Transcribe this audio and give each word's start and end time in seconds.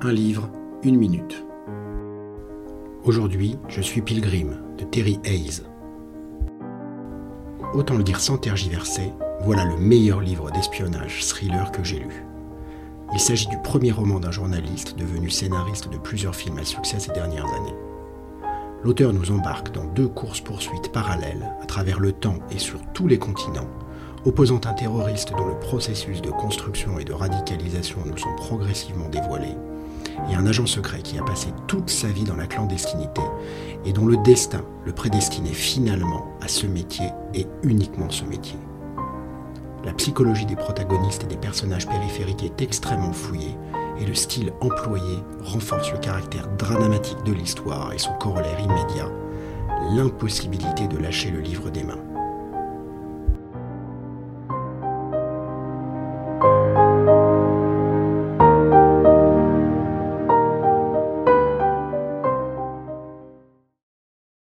Un 0.00 0.10
livre, 0.10 0.48
une 0.82 0.96
minute. 0.96 1.44
Aujourd'hui, 3.04 3.58
je 3.68 3.82
suis 3.82 4.00
Pilgrim 4.00 4.56
de 4.78 4.84
Terry 4.84 5.20
Hayes. 5.24 5.60
Autant 7.74 7.98
le 7.98 8.02
dire 8.02 8.20
sans 8.20 8.38
tergiverser, 8.38 9.12
voilà 9.42 9.66
le 9.66 9.76
meilleur 9.76 10.22
livre 10.22 10.50
d'espionnage 10.50 11.26
thriller 11.26 11.70
que 11.72 11.84
j'ai 11.84 11.98
lu. 11.98 12.24
Il 13.12 13.20
s'agit 13.20 13.48
du 13.48 13.58
premier 13.58 13.92
roman 13.92 14.18
d'un 14.18 14.30
journaliste 14.30 14.96
devenu 14.96 15.28
scénariste 15.28 15.90
de 15.90 15.98
plusieurs 15.98 16.34
films 16.34 16.58
à 16.58 16.64
succès 16.64 17.00
ces 17.00 17.12
dernières 17.12 17.44
années. 17.44 17.76
L'auteur 18.82 19.12
nous 19.12 19.30
embarque 19.30 19.72
dans 19.72 19.84
deux 19.84 20.08
courses-poursuites 20.08 20.90
parallèles 20.90 21.54
à 21.60 21.66
travers 21.66 22.00
le 22.00 22.12
temps 22.12 22.38
et 22.50 22.58
sur 22.58 22.80
tous 22.94 23.08
les 23.08 23.18
continents, 23.18 23.68
opposant 24.24 24.60
un 24.64 24.74
terroriste 24.74 25.32
dont 25.36 25.46
le 25.46 25.58
processus 25.58 26.20
de 26.22 26.30
construction 26.30 26.98
et 26.98 27.04
de 27.04 27.12
radicalisation 27.12 27.98
nous 28.04 28.16
sont 28.16 28.34
progressivement 28.36 29.08
dévoilés, 29.08 29.56
et 30.30 30.34
un 30.34 30.46
agent 30.46 30.66
secret 30.66 31.00
qui 31.02 31.18
a 31.18 31.22
passé 31.22 31.48
toute 31.66 31.90
sa 31.90 32.08
vie 32.08 32.24
dans 32.24 32.36
la 32.36 32.46
clandestinité 32.46 33.22
et 33.84 33.92
dont 33.92 34.06
le 34.06 34.16
destin 34.18 34.62
le 34.84 34.92
prédestinait 34.92 35.52
finalement 35.52 36.26
à 36.40 36.48
ce 36.48 36.66
métier 36.66 37.06
et 37.34 37.46
uniquement 37.62 38.10
ce 38.10 38.24
métier. 38.24 38.58
La 39.84 39.92
psychologie 39.92 40.46
des 40.46 40.56
protagonistes 40.56 41.24
et 41.24 41.28
des 41.28 41.36
personnages 41.36 41.86
périphériques 41.86 42.42
est 42.42 42.62
extrêmement 42.62 43.12
fouillée 43.12 43.56
et 44.00 44.04
le 44.04 44.14
style 44.14 44.52
employé 44.60 45.18
renforce 45.40 45.92
le 45.92 45.98
caractère 45.98 46.48
dramatique 46.56 47.22
de 47.24 47.32
l'histoire 47.32 47.92
et 47.92 47.98
son 47.98 48.12
corollaire 48.14 48.60
immédiat, 48.60 49.08
l'impossibilité 49.92 50.88
de 50.88 50.98
lâcher 50.98 51.30
le 51.30 51.40
livre 51.40 51.70
des 51.70 51.84
mains. 51.84 52.17